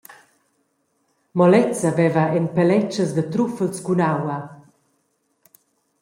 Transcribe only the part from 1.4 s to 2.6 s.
lezza veva en